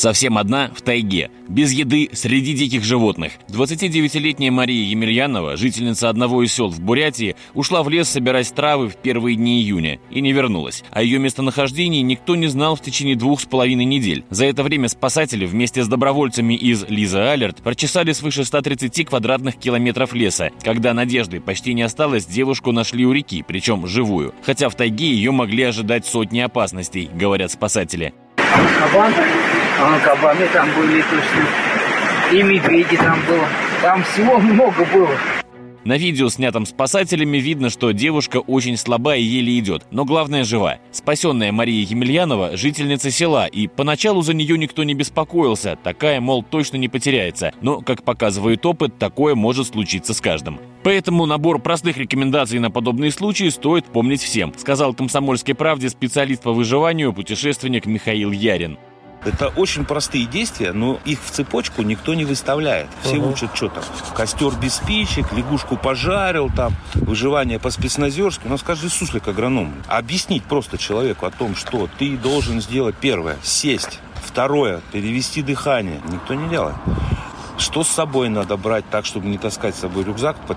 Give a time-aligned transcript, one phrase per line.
[0.00, 3.32] Совсем одна в тайге, без еды среди диких животных.
[3.48, 8.96] 29-летняя Мария Емельянова, жительница одного из сел в Бурятии, ушла в лес собирать травы в
[8.96, 10.84] первые дни июня и не вернулась.
[10.90, 14.24] О ее местонахождении никто не знал в течение двух с половиной недель.
[14.30, 20.14] За это время спасатели вместе с добровольцами из Лиза Алерт прочесали свыше 130 квадратных километров
[20.14, 20.48] леса.
[20.62, 24.34] Когда надежды почти не осталось, девушку нашли у реки, причем живую.
[24.44, 28.14] Хотя в тайге ее могли ожидать сотни опасностей, говорят спасатели.
[28.78, 29.12] Кабан,
[29.80, 31.42] а кабаны там были точно.
[32.32, 33.46] И медведи там было.
[33.82, 35.16] Там всего много было.
[35.84, 40.78] На видео, снятом спасателями, видно, что девушка очень слаба и еле идет, но главное жива.
[40.92, 46.76] Спасенная Мария Емельянова– жительница села, и поначалу за нее никто не беспокоился, такая, мол, точно
[46.76, 47.52] не потеряется.
[47.62, 50.60] Но, как показывает опыт, такое может случиться с каждым.
[50.82, 56.52] Поэтому набор простых рекомендаций на подобные случаи стоит помнить всем, сказал «Комсомольской правде» специалист по
[56.52, 58.78] выживанию, путешественник Михаил Ярин.
[59.24, 62.88] Это очень простые действия, но их в цепочку никто не выставляет.
[63.02, 63.32] Все uh-huh.
[63.32, 63.84] учат что там.
[64.14, 68.46] Костер без спичек, лягушку пожарил, там, выживание по спецназерски.
[68.46, 69.74] У нас каждый суслик агроном.
[69.88, 74.00] Объяснить просто человеку о том, что ты должен сделать первое, сесть.
[74.24, 76.00] Второе, перевести дыхание.
[76.10, 76.76] Никто не делает.
[77.58, 80.56] Что с собой надо брать так, чтобы не таскать с собой рюкзак по,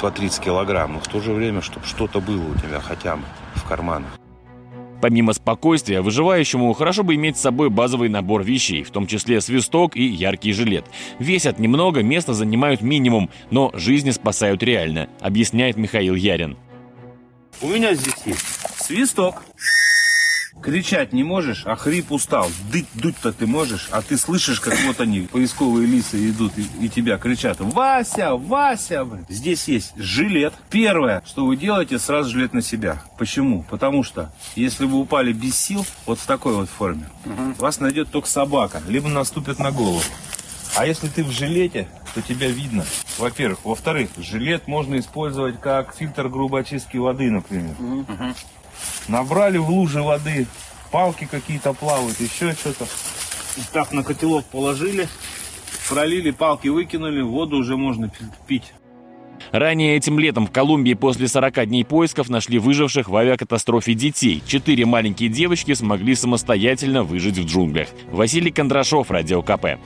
[0.00, 3.22] по 30 килограмм, но в то же время, чтобы что-то было у тебя хотя бы
[3.54, 4.10] в карманах.
[5.00, 9.96] Помимо спокойствия, выживающему хорошо бы иметь с собой базовый набор вещей, в том числе свисток
[9.96, 10.84] и яркий жилет.
[11.18, 16.56] Весят немного, место занимают минимум, но жизни спасают реально, объясняет Михаил Ярин.
[17.62, 18.44] У меня здесь есть
[18.78, 19.42] свисток,
[20.66, 22.50] Кричать не можешь, а хрип устал.
[22.72, 26.88] Дыть, дуть-то ты можешь, а ты слышишь, как вот они, поисковые лисы идут и, и
[26.88, 27.58] тебя кричат.
[27.60, 29.06] Вася, Вася!
[29.28, 30.54] Здесь есть жилет.
[30.68, 33.00] Первое, что вы делаете, сразу жилет на себя.
[33.16, 33.64] Почему?
[33.70, 37.54] Потому что, если вы упали без сил, вот в такой вот форме, угу.
[37.58, 40.02] вас найдет только собака, либо наступит на голову.
[40.74, 42.84] А если ты в жилете, то тебя видно.
[43.18, 43.60] Во-первых.
[43.64, 47.76] Во-вторых, жилет можно использовать как фильтр грубой очистки воды, например.
[47.78, 48.34] Угу.
[49.08, 50.46] Набрали в луже воды,
[50.90, 52.86] палки какие-то плавают, еще что-то.
[53.72, 55.08] Так на котелок положили,
[55.88, 58.10] пролили, палки выкинули, воду уже можно
[58.46, 58.72] пить.
[59.52, 64.42] Ранее этим летом в Колумбии после 40 дней поисков нашли выживших в авиакатастрофе детей.
[64.46, 67.88] Четыре маленькие девочки смогли самостоятельно выжить в джунглях.
[68.10, 69.78] Василий Кондрашов, Радио КП.